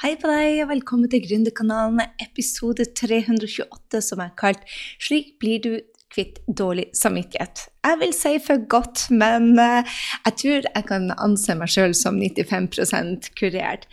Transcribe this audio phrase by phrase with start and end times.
[0.00, 4.62] Hei på deg, og velkommen til Gründerkanalen, episode 328, som er kalt
[4.96, 5.74] 'Slik blir du
[6.08, 7.66] kvitt dårlig samvittighet'.
[7.84, 9.84] Jeg vil si for godt, men eh,
[10.24, 13.84] jeg tror jeg kan anse meg sjøl som 95% kurert.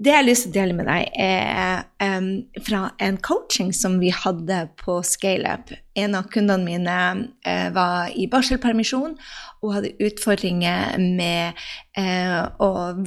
[0.00, 2.30] Det jeg har lyst til å dele med deg, er um,
[2.64, 5.74] fra en coaching som vi hadde på ScaleUp.
[5.96, 6.96] En av kundene mine
[7.44, 9.18] uh, var i barselpermisjon
[9.60, 11.60] og hadde utfordringer med
[12.00, 13.04] uh, å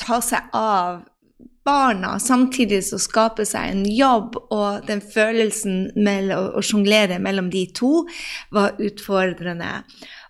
[0.00, 1.04] ta seg av
[1.66, 7.66] barna, samtidig som skape seg en jobb, og den følelsen med å sjonglere mellom de
[7.74, 8.04] to
[8.54, 9.82] var utfordrende.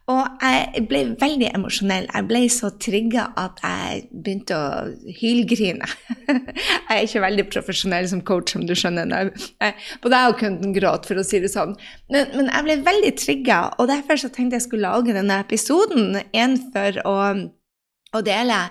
[0.06, 2.04] Og jeg ble veldig emosjonell.
[2.06, 5.88] Jeg ble så trigga at jeg begynte å hylgrine.
[6.28, 9.32] jeg er ikke veldig profesjonell som coach, som du skjønner.
[10.04, 11.74] Både jeg og kunden gråt, for å si det sånn.
[12.06, 16.20] Men, men jeg ble veldig trigga, og derfor tenkte jeg skulle lage denne episoden.
[16.30, 17.16] En for å,
[18.14, 18.62] å dele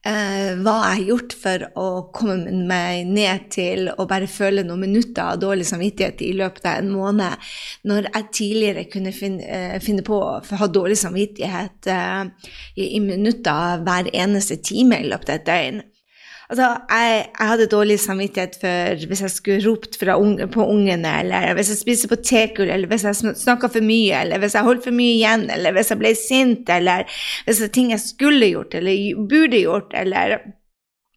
[0.00, 1.86] hva jeg har gjort for å
[2.16, 6.80] komme meg ned til å bare føle noen minutter av dårlig samvittighet i løpet av
[6.80, 7.50] en måned,
[7.84, 13.00] når jeg tidligere kunne finne, eh, finne på å ha dårlig samvittighet eh, i, i
[13.04, 15.82] minutter hver eneste time i løpet av et døgn.
[16.50, 21.54] Altså, jeg, jeg, hadde dårlig samvittighet for hvis jeg skulle ropt unge, på ungene, eller
[21.54, 24.96] hvis jeg spiste potetgull, eller hvis jeg snakka for mye, eller hvis jeg holdt for
[24.96, 27.06] mye igjen, eller hvis jeg ble sint, eller
[27.46, 30.40] hvis det er ting jeg skulle gjort, eller burde gjort, eller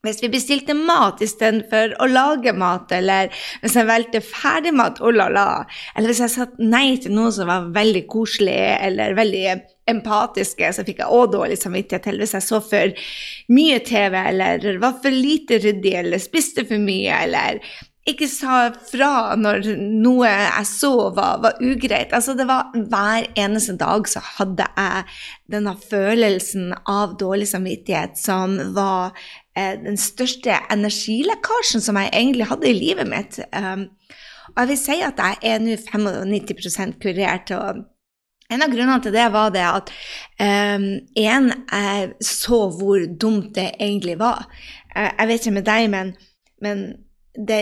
[0.04, 3.32] hvis vi bestilte mat istedenfor å lage mat, eller
[3.64, 5.46] hvis jeg valgte ferdigmat, oh la la,
[5.96, 9.46] eller hvis jeg sa nei til noe som var veldig koselig eller veldig
[9.90, 12.04] empatiske, så fikk jeg òg dårlig samvittighet.
[12.04, 13.08] til hvis jeg så for
[13.50, 17.60] mye TV, eller var for lite ryddig, eller spiste for mye, eller
[18.10, 22.12] ikke sa fra når noe jeg så var, var, ugreit.
[22.12, 25.06] Altså, det var hver eneste dag så hadde jeg
[25.54, 29.16] denne følelsen av dårlig samvittighet som var
[29.56, 33.40] eh, den største energilekkasjen som jeg egentlig hadde i livet mitt.
[33.56, 33.88] Um,
[34.52, 37.56] og jeg vil si at jeg er nå 95 kurert.
[37.56, 37.86] og
[38.54, 39.94] en av grunnene til det var det at
[40.40, 40.90] um,
[41.20, 44.46] en, jeg så hvor dumt det egentlig var.
[44.94, 46.14] Jeg vet ikke med deg, men,
[46.62, 46.84] men
[47.34, 47.62] det,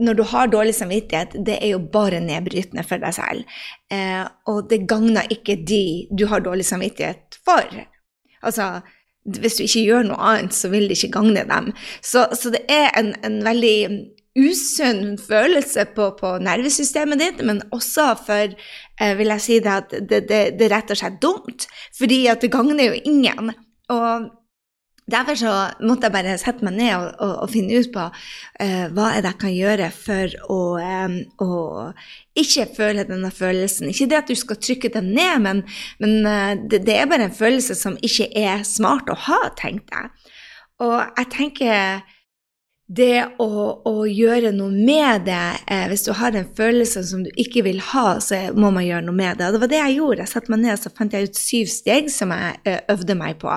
[0.00, 3.58] når du har dårlig samvittighet, det er jo bare nedbrytende for deg selv.
[3.92, 7.68] Uh, og det gagner ikke de du har dårlig samvittighet for.
[8.40, 8.80] Altså,
[9.24, 11.72] hvis du ikke gjør noe annet, så vil det ikke gagne dem.
[12.00, 13.76] Så, så det er en, en veldig
[14.40, 19.94] usunn følelse på, på, nervesystemet ditt, men også for eh, vil jeg si det at
[20.00, 21.68] det, det, det er rett dumt.
[21.98, 23.54] Fordi at det gagner jo ingen.
[23.90, 24.30] Og
[25.10, 25.52] Derfor så
[25.82, 28.02] måtte jeg bare sette meg ned og, og, og finne ut på
[28.62, 31.48] eh, hva er det jeg kan gjøre for å, eh, å,
[32.38, 33.90] ikke føle denne følelsen.
[33.90, 35.64] Ikke det at du skal trykke den ned, men,
[36.02, 39.98] men uh, det, det, er bare en følelse som ikke er smart å ha, tenkte
[39.98, 40.36] jeg.
[40.84, 42.04] Og jeg tenker
[42.90, 43.48] det å,
[43.86, 47.78] å gjøre noe med det eh, Hvis du har en følelse som du ikke vil
[47.92, 49.46] ha, så må man gjøre noe med det.
[49.46, 50.24] Og det var det jeg gjorde.
[50.24, 53.38] Jeg satte meg ned og fant jeg ut syv steg som jeg eh, øvde meg
[53.42, 53.52] på.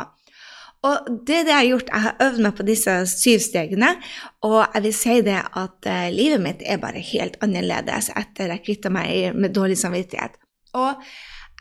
[0.83, 1.91] Og det er det jeg har gjort.
[1.95, 3.91] Jeg har øvd meg på disse syv stegene,
[4.43, 8.65] og jeg vil si det at eh, livet mitt er bare helt annerledes etter jeg
[8.67, 10.35] kvitta meg med dårlig samvittighet.
[10.77, 10.99] Og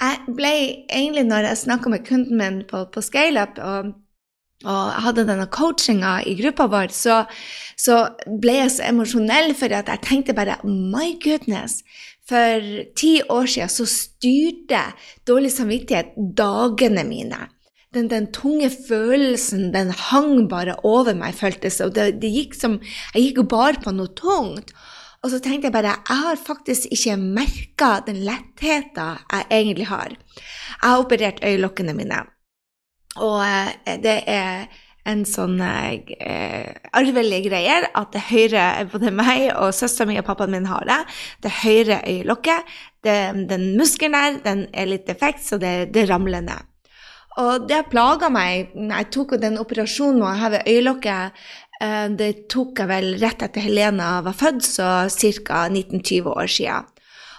[0.00, 0.52] jeg ble
[0.90, 3.60] egentlig, når jeg snakka med kunden min på, på ScaleUp
[4.62, 7.22] og jeg hadde denne coachinga i gruppa vår, så,
[7.78, 11.82] så ble jeg så emosjonell for at jeg tenkte bare My goodness!
[12.30, 12.62] For
[12.96, 14.84] ti år siden så styrte
[15.26, 17.48] dårlig samvittighet dagene mine
[17.92, 21.80] den, den, tunge følelsen, den hang bare over meg, føltes.
[21.84, 22.78] Og det, det gikk som
[23.12, 24.72] Jeg gikk og bar på noe tungt.
[25.22, 30.16] Og så tenkte jeg bare jeg har faktisk ikke merka den lettheten jeg egentlig har.
[30.16, 32.24] Jeg har operert øyelokkene mine,
[33.20, 34.66] og eh, det er
[35.08, 40.54] en sånn eh, arvelige greier at det høyre Både meg og søstera mi og pappaen
[40.54, 41.00] min har det.
[41.42, 42.76] Det høyre øyelokket.
[43.02, 43.16] Det,
[43.50, 46.68] den muskelen der den er litt defekt, så det, det ramler ned.
[47.42, 48.72] Og det plaga meg.
[48.76, 51.44] Jeg tok den operasjonen med å heve øyelokket.
[51.82, 55.66] Eh, det tok jeg vel rett etter Helena var født, så ca.
[55.68, 56.90] 19-20 år siden.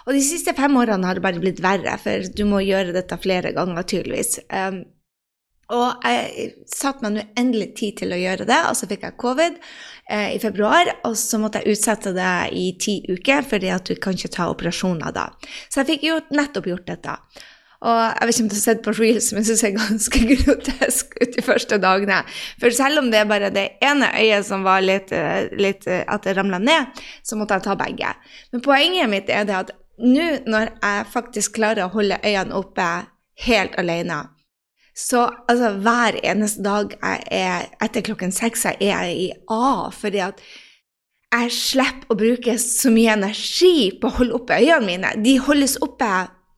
[0.04, 3.16] Og de siste fem årene har det bare blitt verre, for du må gjøre dette
[3.22, 4.36] flere ganger, tydeligvis.
[4.52, 4.82] Um,
[5.72, 9.16] og jeg satte meg nå endelig tid til å gjøre det, og så fikk jeg
[9.20, 9.56] covid
[10.10, 10.90] eh, i februar.
[11.08, 14.50] Og så måtte jeg utsette det i ti uker, fordi at du kan ikke ta
[14.52, 15.30] operasjoner da.
[15.72, 17.16] Så jeg fikk jo nettopp gjort dette.
[17.84, 21.16] Og jeg vet ikke om du har sett på reels, men det ser ganske grotesk
[21.20, 22.20] ut de første dagene.
[22.62, 26.04] For selv om det er bare det ene øyet som var litt, eh, litt eh,
[26.08, 28.12] at det ramla ned, så måtte jeg ta begge.
[28.52, 32.88] Men poenget mitt er det at nå når jeg faktisk klarer å holde øynene oppe
[33.44, 34.24] helt alene,
[34.94, 40.22] Så altså, hver eneste dag jeg er, etter klokken seks er jeg i A, fordi
[40.22, 40.42] at
[41.34, 45.14] jeg slipper å bruke så mye energi på å holde oppe øynene mine.
[45.24, 46.10] De holdes oppe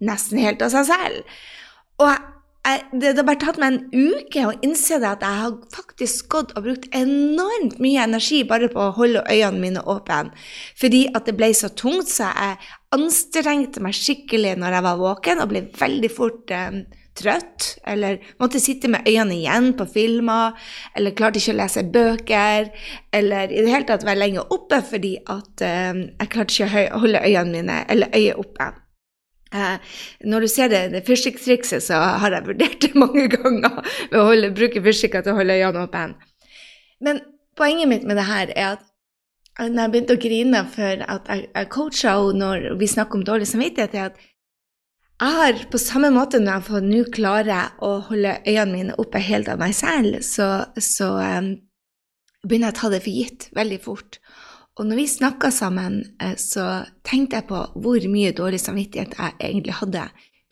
[0.05, 1.39] nesten helt av seg selv.
[2.03, 2.11] Og
[2.67, 5.57] jeg, det, det har bare tatt meg en uke å innse det at jeg har
[5.73, 10.35] faktisk gått og brukt enormt mye energi bare på å holde øynene mine åpne.
[10.77, 12.61] Fordi at det ble så tungt, så jeg
[12.97, 16.83] anstrengte meg skikkelig når jeg var våken, og ble veldig fort eh,
[17.19, 17.69] trøtt.
[17.89, 20.57] Eller måtte sitte med øynene igjen på filmer,
[20.97, 22.73] eller klarte ikke å lese bøker.
[23.17, 27.05] Eller i det hele tatt være lenge oppe fordi at eh, jeg klarte ikke å
[27.05, 28.73] holde øynene mine, eller øyet oppe.
[29.55, 29.95] Eh,
[30.27, 33.81] når du ser det, det fyrstikktrikset, så har jeg vurdert det mange ganger
[34.11, 36.35] ved å holde, bruke fyrstikker til å holde øynene åpne.
[37.05, 37.23] Men
[37.57, 38.85] poenget mitt med det her er at
[39.57, 43.25] når jeg begynte å grine for at jeg, jeg coacha henne når vi snakker om
[43.25, 44.19] dårlig samvittighet, er at
[45.17, 49.23] jeg har på samme måte når jeg får nå klare å holde øynene mine oppe
[49.25, 51.55] helt av meg selv, så, så um,
[52.45, 54.19] begynner jeg å ta det for gitt veldig fort.
[54.77, 59.39] Og når vi snakka sammen, eh, så tenkte jeg på hvor mye dårlig samvittighet jeg
[59.41, 60.03] egentlig hadde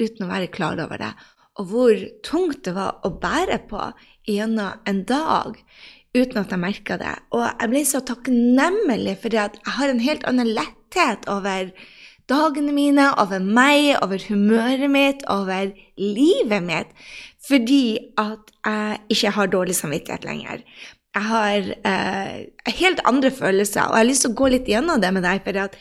[0.00, 1.12] uten å være klar over det,
[1.60, 3.82] og hvor tungt det var å bære på
[4.26, 5.60] gjennom en dag
[6.14, 7.12] uten at jeg merka det.
[7.36, 11.70] Og jeg ble så takknemlig fordi at jeg har en helt annen letthet over
[12.30, 16.92] dagene mine, over meg, over humøret mitt, over livet mitt,
[17.44, 20.64] fordi at jeg ikke har dårlig samvittighet lenger
[21.14, 25.02] jeg har eh, helt andre følelser, og jeg har lyst til å gå litt gjennom
[25.02, 25.44] det med deg.
[25.46, 25.76] For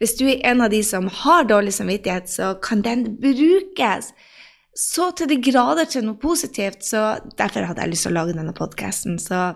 [0.00, 4.12] hvis du er en av de som har dårlig samvittighet, så kan den brukes
[4.78, 6.86] så til de grader til noe positivt.
[6.86, 7.02] Så
[7.36, 9.18] derfor hadde jeg lyst til å lage denne podkasten.
[9.20, 9.50] Så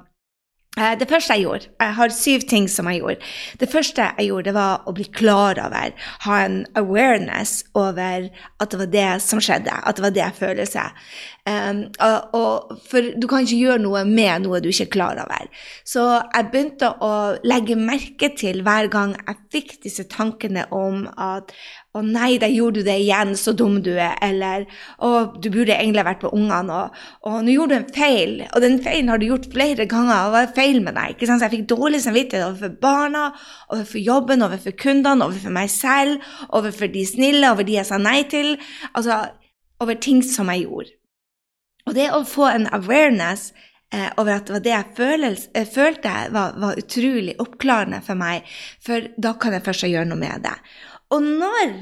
[0.73, 3.27] det første jeg gjorde Jeg har syv ting som jeg gjorde.
[3.61, 5.93] Det første jeg gjorde, det var å bli klar over,
[6.25, 10.97] ha en awareness over at det var det som skjedde, at det var det seg.
[11.43, 15.21] Um, og, og, for du kan ikke gjøre noe med noe du ikke er klar
[15.21, 15.49] over.
[15.85, 17.13] Så jeg begynte å
[17.45, 21.53] legge merke til hver gang jeg fikk disse tankene om at
[21.93, 24.15] å nei, der gjorde du det igjen, så dum du er.
[24.25, 24.65] Eller
[24.97, 26.79] å, du burde egentlig vært på ungene.
[26.79, 30.15] Og, og nå gjorde du en feil, og den feilen har du gjort flere ganger.
[30.25, 31.13] og Hva er feil med deg?
[31.13, 31.43] ikke sant?
[31.43, 33.27] Så jeg fikk dårlig samvittighet overfor barna,
[33.69, 38.23] overfor jobben, overfor kundene, overfor meg selv, overfor de snille, over de jeg sa nei
[38.33, 38.55] til.
[38.95, 39.21] Altså
[39.83, 40.97] over ting som jeg gjorde.
[41.91, 43.51] Og det å få en awareness
[43.93, 48.19] eh, over at det var det jeg føles, eh, følte, var, var utrolig oppklarende for
[48.19, 48.49] meg.
[48.85, 50.55] For da kan jeg først gjøre noe med det.
[51.13, 51.73] Og når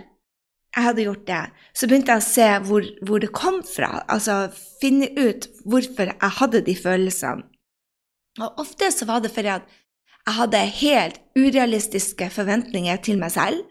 [0.70, 1.42] jeg hadde gjort det,
[1.74, 4.04] så begynte jeg å se hvor, hvor, det kom fra.
[4.10, 4.50] Altså
[4.82, 7.46] finne ut hvorfor jeg hadde de følelsene.
[8.40, 9.66] Og ofte så var det fordi at
[10.20, 13.64] jeg hadde helt urealistiske forventninger til meg selv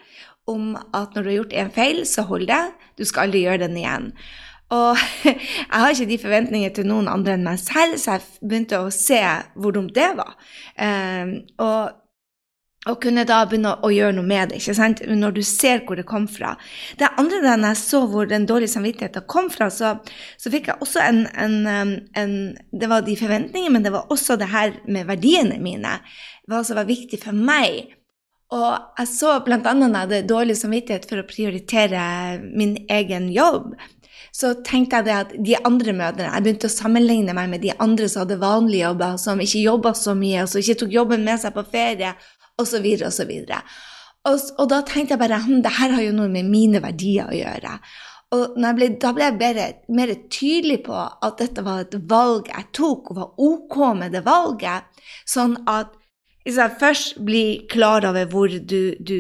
[0.50, 2.64] om at når du har gjort en feil, så hold det.
[2.98, 4.10] Du skal aldri gjøre den igjen.
[4.76, 8.82] Og jeg har ikke de forventningene til noen andre enn meg selv, så jeg begynte
[8.82, 9.22] å se
[9.56, 10.36] hvor dumt det var.
[10.76, 11.96] Um, og
[12.90, 15.04] og kunne da begynne å gjøre noe med det, ikke sant?
[15.06, 16.56] når du ser hvor det kom fra.
[17.00, 19.96] Det andre da jeg så hvor den dårlige samvittigheten kom fra, så,
[20.40, 22.36] så fikk jeg også en, en, en,
[22.72, 26.00] Det var de forventningene, men det var også det her med verdiene mine.
[26.50, 27.96] Hva som var viktig for meg.
[28.50, 29.62] Og jeg så bl.a.
[29.62, 32.02] jeg hadde dårlig samvittighet for å prioritere
[32.42, 33.76] min egen jobb,
[34.36, 37.72] så tenkte jeg det at de andre mødrene Jeg begynte å sammenligne meg med de
[37.82, 41.26] andre som hadde vanlige jobber, som ikke jobba så mye, og som ikke tok jobben
[41.26, 42.14] med seg på ferie,
[42.62, 43.34] osv., osv.
[44.28, 47.30] Og, og da tenkte jeg bare hm, det her har jo noe med mine verdier
[47.30, 47.78] å gjøre.
[48.36, 52.68] Og ble, da ble jeg bare, mer tydelig på at dette var et valg jeg
[52.78, 54.86] tok, og var ok med det valget.
[55.26, 55.96] Sånn at
[56.46, 59.18] liksom, først bli klar over du, du,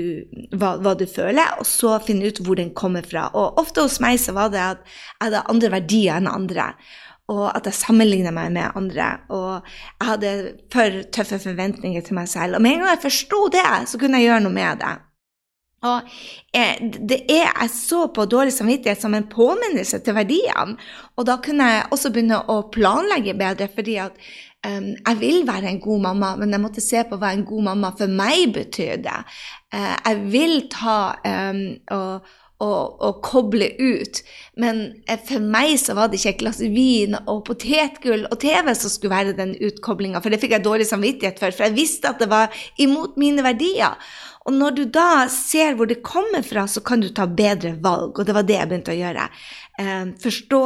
[0.53, 3.31] hva, hva, du føler, og så finne ut hvor den kommer fra.
[3.33, 6.73] Og ofte hos meg så var det at jeg hadde andre verdier enn andre
[7.29, 9.11] og at jeg sammenligna meg med andre.
[9.29, 9.59] Og
[9.99, 10.33] jeg hadde
[10.73, 12.57] for tøffe forventninger til meg selv.
[12.57, 14.95] Og med en gang jeg forsto det, så kunne jeg gjøre noe med det.
[15.87, 16.01] Og
[17.09, 20.75] det er, Jeg så på dårlig samvittighet som en påminnelse til verdiene.
[21.15, 24.17] Og da kunne jeg også begynne å planlegge bedre, fordi at
[24.67, 27.63] um, jeg vil være en god mamma, men jeg måtte se på hva en god
[27.71, 29.15] mamma for meg betydde.
[29.71, 31.63] Uh, jeg vil ta um,
[31.95, 34.21] og å, å, koble ut.
[34.59, 38.73] Men eh, for meg så var det ikke et glass vin og potetgull og TV
[38.75, 42.11] som skulle være den utkoblinga, for det fikk jeg dårlig samvittighet for, for jeg visste
[42.11, 43.97] at det var imot mine verdier.
[44.47, 48.17] Og når du da ser hvor det kommer fra, så kan du ta bedre valg,
[48.17, 49.27] og det var det jeg begynte å gjøre.
[49.79, 50.63] Eh, forstå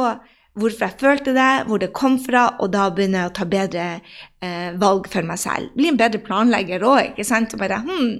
[0.54, 4.70] hvorfor jeg følte det, hvor det kom fra, og da begynne å ta bedre eh,
[4.80, 5.72] valg for meg selv.
[5.74, 7.54] Bli en bedre planlegger òg, ikke sant.
[7.54, 8.12] Og bare hm,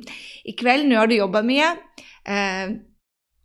[0.51, 1.71] i kveld, nå har du jobba mye.
[2.27, 2.75] Eh,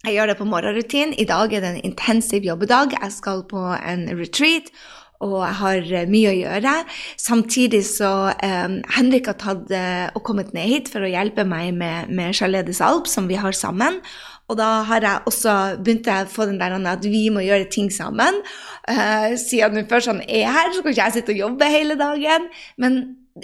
[0.06, 1.12] jeg gjør det på morgenrutin.
[1.20, 2.96] I dag er det en intensiv jobbedag.
[2.96, 4.72] Jeg skal på en retreat.
[5.20, 6.74] og jeg har eh, mye å gjøre.
[7.20, 11.74] Samtidig så um, Henrik har tatt uh, og kommet ned hit for å hjelpe meg
[11.76, 14.00] med, med Charledes Alp, som vi har sammen.
[14.48, 17.92] Og da har jeg også begynt å få den der at vi må gjøre ting
[17.92, 18.40] sammen.
[18.88, 22.48] Uh, siden først han er her, så kan ikke jeg sitte og jobbe hele dagen.
[22.80, 23.02] Men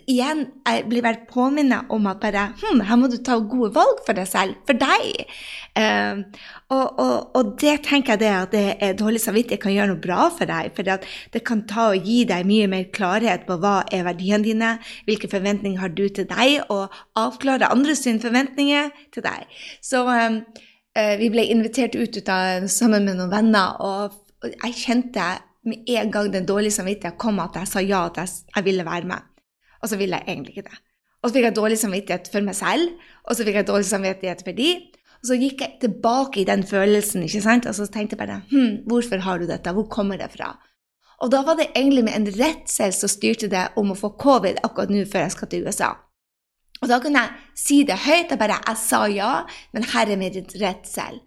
[0.09, 4.01] igjen, jeg blir vel påminnet om at bare hm, her må du ta gode valg
[4.05, 4.57] for deg selv.
[4.67, 5.23] For deg.
[5.75, 6.23] Uh,
[6.73, 10.03] og, og, og, det tenker jeg det at det er dårlig samvittighet kan gjøre noe
[10.03, 10.71] bra for deg.
[10.77, 10.87] For
[11.35, 14.75] det kan ta og gi deg mye mer klarhet på hva er verdiene dine,
[15.07, 19.49] hvilke forventninger har du til deg, og avklare andres forventninger til deg.
[19.83, 20.41] Så um,
[21.19, 25.33] vi ble invitert ut, ut av, sammen med noen venner, og, og jeg kjente
[25.65, 28.85] med en gang den dårlige samvittigheten kom, at jeg sa ja, at jeg, jeg ville
[28.85, 29.34] være med.
[29.85, 30.81] Og så ville jeg egentlig ikke det.
[31.21, 34.41] Og så fikk jeg dårlig samvittighet for meg selv, og så fikk jeg dårlig samvittighet
[34.45, 34.69] for de.
[35.21, 37.65] Og så gikk jeg tilbake i den følelsen, ikke sant?
[37.69, 40.51] og så tenkte jeg bare hm, hvorfor har du dette, hvor kommer det fra?
[41.23, 44.59] Og da var det egentlig med en redsel som styrte det om å få covid
[44.67, 45.93] akkurat nå før jeg skal til USA.
[46.83, 48.33] Og da kunne jeg si det høyt.
[48.33, 49.31] Jeg bare jeg sa ja,
[49.73, 51.21] men her er min redsel.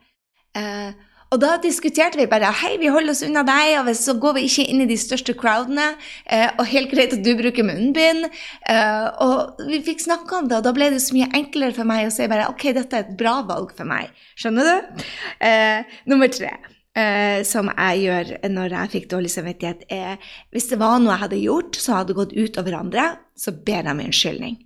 [0.54, 0.92] Uh,
[1.28, 4.46] og da diskuterte vi bare hei, vi holder oss unna deg, og så går vi
[4.48, 5.90] ikke inn i de største crowdene.
[6.24, 8.30] Eh, og helt greit at du bruker munnbind.
[8.72, 11.88] Eh, og vi fikk snakka om det, og da ble det så mye enklere for
[11.88, 14.08] meg å si bare ok, dette er et bra valg for meg.
[14.40, 15.04] Skjønner du?
[15.44, 16.56] Eh, nummer tre.
[16.98, 21.20] Uh, som jeg gjør når jeg fikk dårlig samvittighet, er hvis det var noe jeg
[21.20, 23.04] hadde gjort som hadde gått ut over andre,
[23.38, 24.56] så ber jeg om unnskyldning.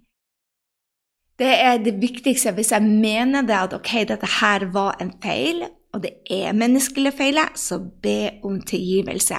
[1.43, 2.55] Det er det viktigste.
[2.57, 7.17] Hvis jeg mener det at ok, dette her var en feil, og det er menneskelige
[7.17, 9.39] feiler, så be om tilgivelse.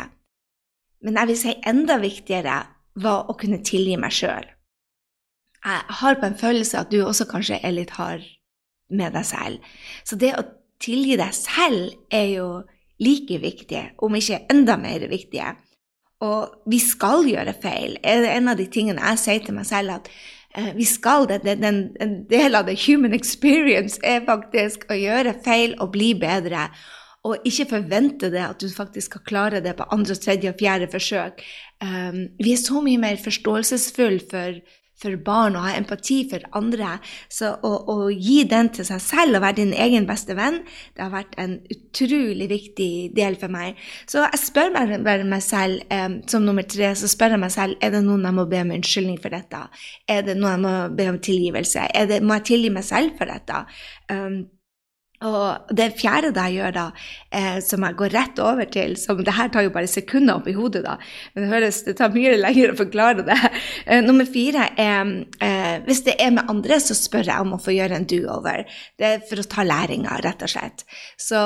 [1.03, 2.59] Men jeg vil si enda viktigere
[3.03, 4.45] var å kunne tilgi meg sjøl.
[5.63, 8.23] Jeg har på en følelse at du også kanskje er litt hard
[8.93, 9.73] med deg selv.
[10.05, 10.45] Så det å
[10.83, 12.47] tilgi deg selv er jo
[13.03, 15.43] like viktig, om ikke enda mer viktig.
[16.23, 17.97] Og vi skal gjøre feil.
[17.97, 20.11] Det Er en av de tingene jeg sier til meg selv, at
[20.75, 21.41] vi skal det.
[21.43, 26.67] det en del av the human experience er faktisk å gjøre feil og bli bedre.
[27.23, 30.89] Og ikke forvente det at du faktisk skal klare det på andre, tredje og fjerde
[30.91, 31.39] forsøk.
[31.79, 34.59] Um, vi er så mye mer forståelsesfulle for
[35.03, 36.97] for barn og ha empati for andre.
[37.31, 40.61] Så å, å, gi den til seg selv og være din egen beste venn,
[40.95, 43.79] det har vært en utrolig viktig del for meg.
[44.09, 47.83] Så jeg spør meg, meg selv, eh, som nummer tre, så spør jeg meg selv
[47.83, 49.65] er det noen jeg må be om unnskyldning for dette.
[50.09, 51.87] Er det noen jeg må be om tilgivelse?
[52.09, 53.63] Det, må jeg tilgi meg selv for dette?
[54.11, 54.43] Um,
[55.23, 56.85] og det fjerde jeg gjør, da,
[57.31, 60.47] eh, som jeg går rett over til som det her tar jo bare sekunder opp
[60.49, 60.97] i hodet, da,
[61.33, 63.39] men det, høres, det tar mye lenger å forklare det.
[63.83, 65.09] Eh, nummer fire er
[65.43, 68.63] eh, Hvis det er med andre, så spør jeg om å få gjøre en do-over.
[68.99, 70.85] Det er for å ta læringa, rett og slett.
[71.19, 71.39] Så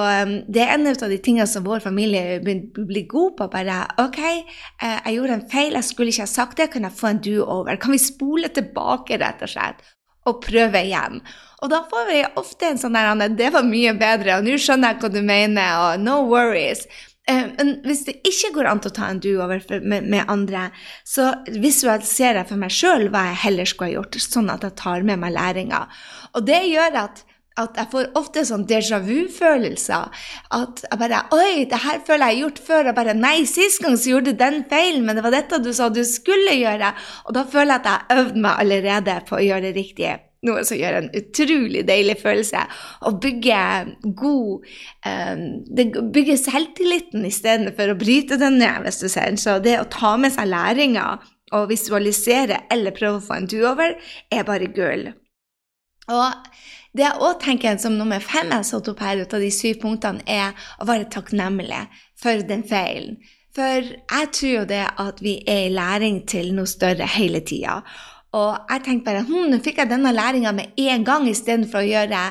[0.45, 3.49] det er en av de tingene som vår familie blir god på.
[3.53, 6.99] Bare OK, eh, jeg gjorde en feil, jeg skulle ikke ha sagt det, kan jeg
[6.99, 7.81] få en do-over?
[7.81, 9.85] Kan vi spole tilbake, rett og slett?
[10.27, 11.21] og prøve igjen.
[11.61, 14.93] Og da får vi ofte en sånn der 'Det var mye bedre', og 'nå skjønner
[14.93, 16.85] jeg hva du mener', og 'no worries'.
[17.27, 20.71] Eh, men hvis det ikke går an til å ta en do-over med, med, andre,
[21.03, 24.77] så visualiserer jeg for meg sjøl hva jeg heller skulle ha gjort, sånn at jeg
[24.79, 25.87] tar med meg læringa.
[26.35, 27.25] Og det gjør at
[27.57, 30.11] at jeg får ofte sånn déjà vu-følelser.
[30.53, 32.89] At jeg bare Oi, det her føler jeg har gjort før.
[32.91, 35.71] Og bare Nei, sist gang så gjorde du den feilen, men det var dette du
[35.73, 36.93] sa du skulle gjøre.
[37.25, 40.19] Og da føler jeg at jeg har øvd meg allerede på å gjøre det riktige
[40.45, 42.61] noe som gjør en utrolig deilig følelse.
[43.01, 43.61] Å bygge
[44.19, 44.67] god
[45.07, 45.45] um,
[45.77, 49.33] Det bygger selvtilliten istedenfor å bryte den ned, hvis du ser.
[49.41, 51.09] Så det å ta med seg læringa
[51.55, 53.95] og visualisere eller prøve å få en do-over,
[54.33, 55.07] er bare gull.
[56.11, 56.51] Og
[56.97, 59.49] det jeg òg tenker som nummer fem jeg har satt opp her, ut av de
[59.53, 61.83] syv punktene, er å være takknemlig
[62.19, 63.17] for den feilen.
[63.57, 67.79] For jeg tror jo det at vi er i læring til noe større hele tida.
[68.35, 71.87] Og jeg tenkte bare hm, nå fikk jeg denne læringa med en gang, istedenfor å
[71.87, 72.23] gjøre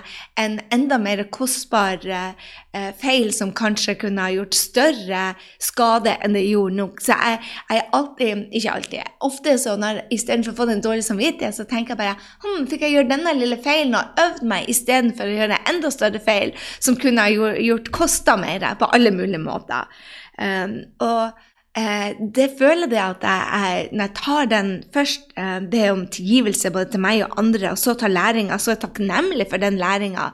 [0.42, 5.22] en enda mer kostbar eh, feil som kanskje kunne ha gjort større
[5.62, 7.00] skade enn det gjorde nok.
[7.00, 7.40] Så jeg,
[7.72, 11.94] jeg alltid, ikke alltid, ofte så når istedenfor å få den dårlige samvittighet, så tenker
[11.94, 15.62] jeg bare hm, fikk jeg gjøre denne lille feilen og øvd meg istedenfor å gjøre
[15.72, 19.88] enda større feil som kunne ha gjort, gjort kosta mer på alle mulige måter.
[20.36, 21.45] Um, og
[21.76, 26.72] eh, det føler det at jeg, når jeg tar den først eh, ber om tilgivelse
[26.74, 29.78] både til meg og andre, og så tar læringa, så er jeg takknemlig for den
[29.80, 30.30] læringa,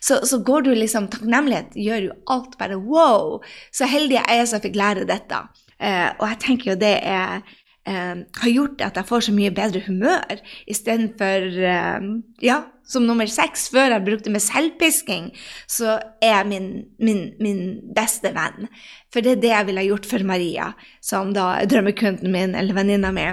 [0.00, 3.38] så, så, går du liksom Takknemlighet gjør jo alt bare wow!
[3.72, 5.44] Så heldig jeg er som fikk lære dette.
[5.76, 7.42] Eh, og jeg tenker jo det er
[7.88, 12.08] eh, har gjort at jeg får så mye bedre humør, istedenfor eh,
[12.44, 15.32] Ja, som nummer seks, før jeg brukte med selvpisking,
[15.66, 16.68] så er jeg min,
[17.02, 17.62] min, min,
[17.96, 18.70] beste venn.
[19.10, 20.70] For det er det jeg ville gjort for Maria,
[21.02, 23.26] som da er drømmekunden min eller venninna mi.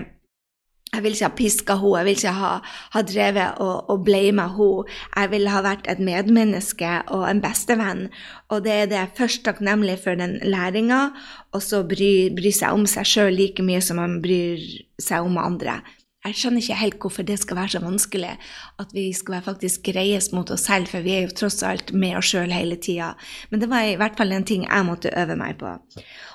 [0.93, 2.51] Jeg vil ikke ha piska henne, jeg vil ikke ha,
[2.93, 4.99] ha drevet og, og blama henne.
[5.15, 8.05] Jeg vil ha vært et medmenneske og en bestevenn.
[8.53, 11.07] Og det er det først takknemlig for den læringa,
[11.53, 14.61] og så bry, bry seg om seg sjøl like mye som man bryr
[15.01, 15.81] seg om andre.
[16.23, 18.35] Jeg skjønner ikke helt hvorfor det skal være så vanskelig
[18.79, 21.91] at vi skal være faktisk greiest mot oss selv, for vi er jo tross alt
[21.91, 23.09] med oss sjøl hele tida.
[23.51, 25.73] Men det var i hvert fall en ting jeg måtte øve meg på.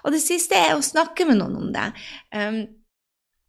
[0.04, 1.86] Og det siste er å snakke med noen om det.
[2.36, 2.60] Um,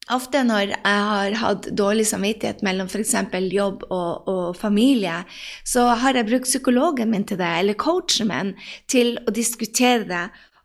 [0.09, 3.13] Ofte når jeg har hatt dårlig samvittighet mellom f.eks.
[3.53, 5.19] jobb og, og, familie,
[5.61, 8.55] så har jeg brukt psykologen min til det, eller coachen min,
[8.89, 10.23] til å diskutere det.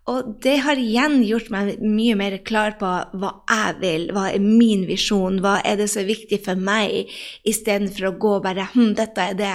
[0.08, 4.40] Og det har igjen gjort meg mye mer klar på hva jeg vil, hva er
[4.44, 7.12] min visjon, hva er det som er viktig for meg,
[7.44, 9.54] istedenfor å gå bare hm, dette er det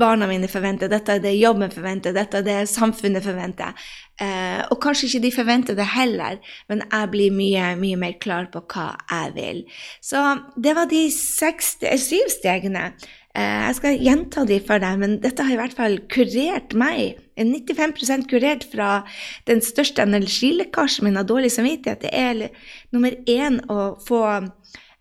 [0.00, 3.76] barna mine forventer, dette er det jobben forventer, dette er det samfunnet forventer.
[4.20, 8.50] Eh, og kanskje ikke de forventer det heller, men jeg blir mye, mye mer klar
[8.52, 9.62] på hva jeg vil.
[10.04, 10.22] Så
[10.60, 12.90] det var de seks, eh, syv stegene.
[13.34, 17.20] Eh, jeg skal gjenta de for deg, men dette har i hvert fall kurert meg.
[17.40, 19.04] 95% kurert fra
[19.46, 22.02] den største energilekkasjen min av dårlig samvittighet.
[22.02, 22.50] Det er
[22.92, 24.50] nummer én å få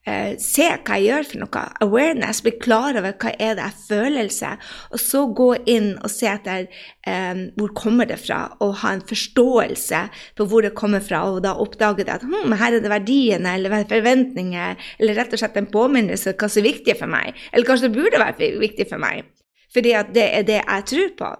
[0.09, 1.63] eh, se hva jeg gjør for noe.
[1.85, 4.51] Awareness, bli klar over hva er det jeg følelse.
[4.95, 9.05] Og så gå inn og se etter eh, hvor kommer det fra, og ha en
[9.09, 10.03] forståelse
[10.39, 13.57] på hvor det kommer fra, og da oppdage det at hm, her er det verdiene
[13.59, 17.37] eller forventninger, eller rett og slett en påminnelse hva som er viktig for meg.
[17.53, 19.29] Eller kanskje det burde være viktig for meg,
[19.73, 21.35] fordi at det er det jeg tror på.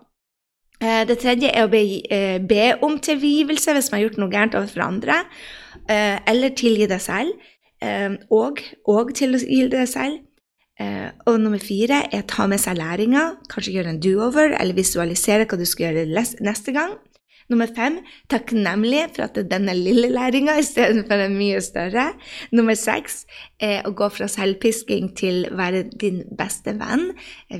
[0.80, 4.32] Eh, det tredje er å be, eh, be om tilgivelse hvis man har gjort noe
[4.32, 5.26] gærent overfor andre,
[5.90, 7.34] eh, eller tilgi deg selv.
[7.86, 10.26] Ehm, og, og til å gi det selv.
[10.80, 15.44] Uh, og nummer fire er ta med seg læringa, kanskje gjøre en do-over eller visualisere
[15.44, 16.94] hva du skal gjøre neste gang.
[17.50, 17.98] Nummer fem
[18.32, 22.06] takknemlig for at det er denne lille læringa istedenfor den mye større.
[22.56, 23.24] Nummer seks
[23.60, 27.10] er å gå fra selvpisking til være din beste venn.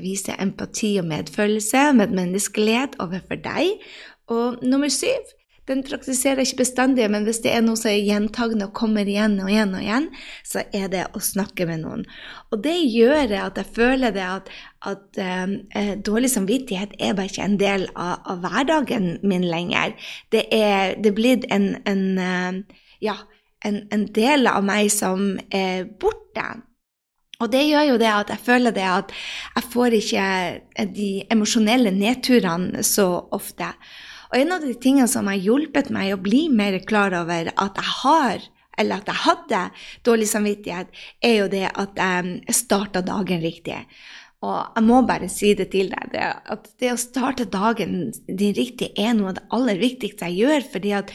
[0.00, 3.84] Vise empati og medfølelse og medmenneskelighet overfor deg.
[4.30, 5.34] Og nummer syv
[5.70, 9.38] den praktiserer ikke bestandig, men hvis det er noe som er gjentagende og kommer igjen
[9.42, 10.08] og igjen og igjen,
[10.46, 12.04] så er det å snakke med noen.
[12.50, 14.50] Og det gjør at jeg føler det at,
[14.90, 19.94] at eh, eh, dårlig samvittighet er bare ikke en del av, av hverdagen min lenger.
[20.34, 23.16] Det er, det blitt en, en eh, ja,
[23.64, 26.46] en, en, del av meg som er borte.
[27.40, 29.12] Og det gjør jo det at jeg føler det at
[29.56, 30.28] jeg får ikke
[30.96, 33.70] de emosjonelle nedturene så ofte.
[34.30, 37.78] Og en av de tingene som har hjulpet meg å bli mer klar over at
[37.80, 38.46] jeg har,
[38.78, 39.62] eller at jeg hadde
[40.06, 40.90] dårlig samvittighet,
[41.26, 43.80] er jo det at jeg starta dagen riktig.
[44.40, 48.54] Og jeg må bare si det til deg, det, at det å starte dagen din
[48.56, 50.68] riktig er noe av det aller viktigste jeg gjør.
[50.72, 51.12] fordi at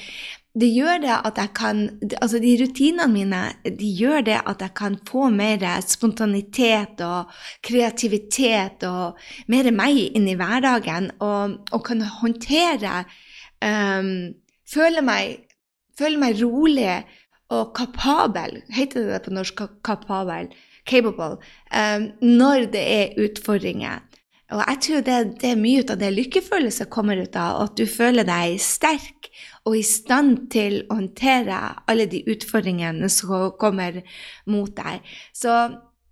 [0.56, 1.82] det gjør det at jeg kan
[2.22, 7.32] Altså, de rutinene mine de gjør det at jeg kan få mer spontanitet og
[7.66, 9.20] kreativitet og
[9.52, 13.04] mer meg inn i hverdagen og, og kan håndtere
[13.60, 14.34] um,
[14.70, 15.46] føle, meg,
[16.00, 17.04] føle meg rolig
[17.54, 20.50] og kapabel, heter det på norsk kapabel?
[20.86, 21.38] Capable.
[21.74, 24.04] Um, når det er utfordringer.
[24.54, 27.88] Og jeg tror det, det er mye av det lykkefølelse kommer ut av, at du
[27.90, 29.32] føler deg sterk
[29.66, 31.58] og i stand til å håndtere
[31.90, 34.02] alle de utfordringene som kommer
[34.52, 35.06] mot deg.
[35.34, 35.56] Så,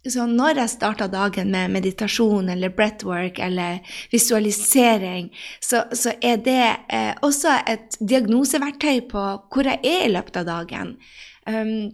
[0.09, 5.29] så når jeg starta dagen med meditasjon eller breathwork eller visualisering,
[5.61, 10.49] så, så er det eh, også et diagnoseverktøy på hvor jeg er i løpet av
[10.49, 10.97] dagen.
[11.45, 11.91] Um,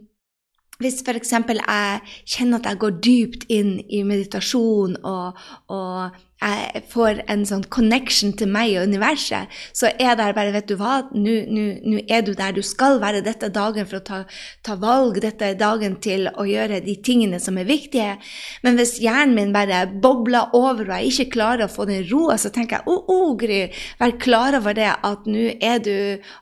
[0.79, 1.33] hvis f.eks.
[1.35, 7.65] jeg kjenner at jeg går dypt inn i meditasjon og, og jeg får en sånn
[7.67, 12.31] connection til meg og universet, så er det bare Vet du hva, nå er du
[12.37, 13.21] der du skal være.
[13.25, 14.19] Dette er dagen for å ta,
[14.65, 15.19] ta, valg.
[15.21, 18.15] Dette er dagen til å gjøre de tingene som er viktige.
[18.63, 22.39] Men hvis hjernen min bare bobler over og jeg ikke klarer å få den roa,
[22.39, 23.59] så tenker jeg å, oh, oh, Gry,
[23.99, 25.93] vær klar over det at nå er du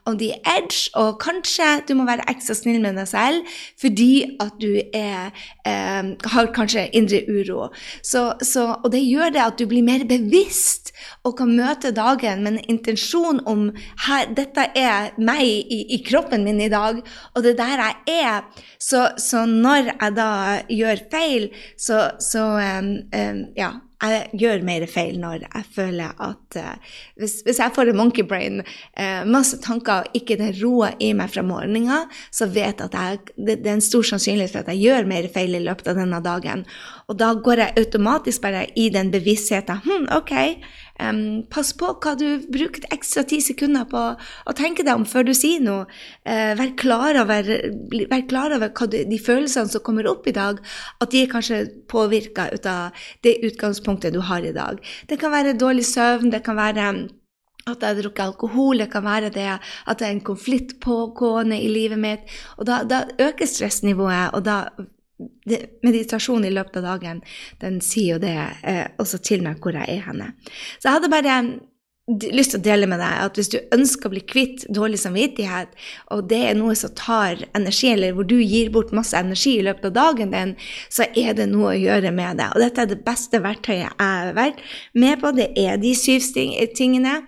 [0.07, 4.55] on the edge, og kanskje du må være ekstra snill med deg selv fordi at
[4.61, 5.33] du er,
[5.67, 7.67] eh, har kanskje indre uro.
[8.05, 10.91] Så, så, og det gjør det at du blir mer bevisst
[11.25, 13.69] og kan møte dagen med en intensjon om
[14.05, 17.01] her, dette er meg i, i, kroppen min i dag,
[17.33, 18.63] og det er der jeg er.
[18.79, 20.29] Så, så når jeg da
[20.71, 26.57] gjør feil, så, så um, um, ja, jeg gjør mer feil når jeg føler at
[26.61, 30.91] uh, hvis, hvis, jeg får en monkey brain, uh, masse tanker, og ikke den roa
[31.01, 34.61] i meg fra morgenen så vet jeg at det, det, er en stor sannsynlighet for
[34.61, 36.65] at jeg gjør mer feil i løpet av denne dagen.
[37.07, 39.81] Og da går jeg automatisk bare i den bevisstheten.
[39.85, 40.33] Hm, ok,
[40.97, 45.27] Um, pass på hva du bruker ekstra ti sekunder på å tenke deg om før
[45.27, 45.85] du sier noe.
[46.25, 47.51] Uh, vær, klar over,
[48.09, 50.63] vær klar over du, de følelsene som kommer opp i dag,
[51.03, 54.81] at de er kanskje påvirka av det utgangspunktet du har i dag.
[55.09, 56.89] Det kan være dårlig søvn, det kan være
[57.67, 61.59] at jeg har drukket alkohol, det kan være det at det er en konflikt pågående
[61.59, 62.37] i livet mitt.
[62.57, 64.61] Og da, da øker stressnivået, og da
[65.17, 67.23] det, meditasjon i løpet av dagen,
[67.63, 70.33] den sier jo det eh, også til meg hvor jeg er henne.
[70.77, 71.39] Så jeg hadde bare
[72.07, 75.73] lyst til å dele med deg at hvis du ønsker å bli kvitt dårlig samvittighet,
[76.15, 79.65] og det er noe som tar energi, eller hvor du gir bort masse energi i
[79.67, 80.55] løpet av dagen din,
[80.93, 82.47] så er det noe å gjøre med det.
[82.53, 84.63] Og dette er det beste verktøyet jeg har vært
[84.95, 85.33] med på.
[85.35, 86.23] Det er de syv
[86.77, 87.19] tingene.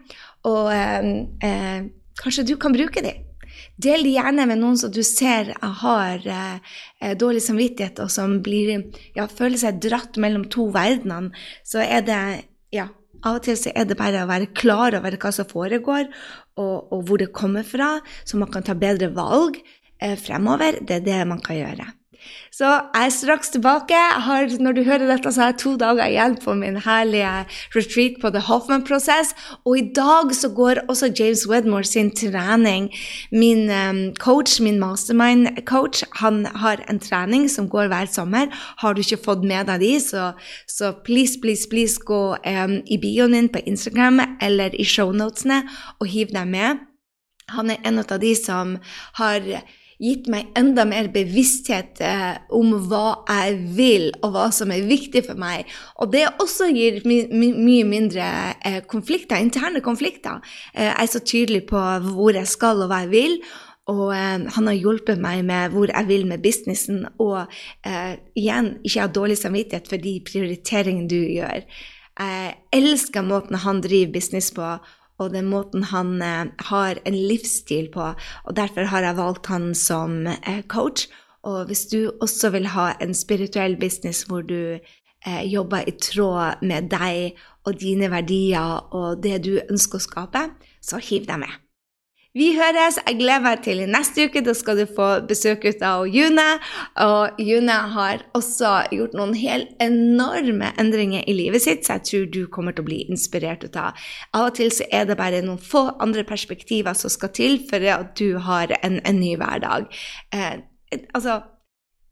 [0.48, 1.10] Og eh,
[1.44, 1.82] eh,
[2.22, 3.26] kanskje du kan bruke dem.
[3.80, 6.56] Del det gjerne med noen som du ser har eh,
[7.00, 11.30] eh, dårlig samvittighet, og som blir, ja, føler seg dratt mellom to verdener.
[11.64, 12.20] Så er det
[12.76, 12.90] ja,
[13.24, 16.10] av og til så er det bare å være klar over hva som foregår,
[16.60, 20.82] og, og hvor det kommer fra, så man kan ta bedre valg eh, fremover.
[20.84, 21.88] Det er det man kan gjøre.
[22.52, 23.98] Så jeg er straks tilbake.
[24.26, 28.20] Har, når du hører dette, så har jeg to dager igjen på min herlige retreat
[28.22, 29.34] på The Hoffman-prosess.
[29.66, 32.90] Og i dag så går også James Wedmore sin trening.
[33.32, 38.50] Min um, coach, min mastermind-coach, han har en trening som går hver sommer.
[38.84, 40.32] Har du ikke fått med deg de, så,
[40.68, 45.64] så please, please, please gå um, i bioen din på Instagram eller i shownotene
[46.00, 46.86] og hiv deg med.
[47.56, 48.78] Han er en av de som
[49.18, 49.46] har
[50.00, 55.26] gitt meg enda mer bevissthet eh, om hva jeg vil, og hva som er viktig
[55.28, 55.68] for meg.
[56.00, 58.28] Og det også gir my my mye mindre
[58.66, 60.40] eh, konflikter, interne konflikter.
[60.74, 61.82] Eh, jeg er så tydelig på
[62.14, 63.36] hvor jeg skal, og hva jeg vil.
[63.92, 67.42] Og eh, han har hjulpet meg med hvor jeg vil med businessen, og
[67.84, 71.68] eh, igjen ikke ha dårlig samvittighet for de prioriteringene du gjør.
[72.20, 74.74] Jeg elsker måten han driver business på,
[75.20, 78.14] og den måten han eh, har en livsstil på.
[78.46, 81.08] Og derfor har jeg valgt han som eh, coach.
[81.44, 86.64] Og hvis du også vil ha en spirituell business hvor du eh, jobber i tråd
[86.64, 90.46] med deg og dine verdier og det du ønsker å skape,
[90.82, 91.69] så hiv deg med.
[92.38, 93.00] Vi høres.
[93.08, 94.44] Jeg gleder meg til neste uke.
[94.46, 96.46] Da skal du få besøk ut av June.
[97.02, 102.30] Og June har også gjort noen helt enorme endringer i livet sitt, så jeg tror
[102.36, 103.98] du kommer til å bli inspirert ut av.
[104.38, 107.90] Av og til så er det bare noen få andre perspektiver som skal til for
[107.98, 109.90] at du har en, en ny hverdag.
[110.30, 110.62] Eh,
[111.18, 111.42] altså,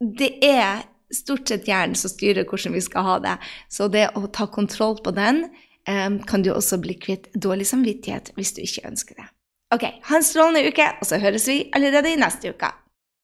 [0.02, 0.82] det er
[1.14, 3.38] stort sett hjernen som styrer hvordan vi skal ha det.
[3.70, 5.44] Så det å ta kontroll på den,
[5.86, 9.32] eh, kan du også bli kvitt dårlig samvittighet hvis du ikke ønsker det.
[9.68, 12.70] Ok, ha en strålende uke, og så høres vi allerede i neste uke.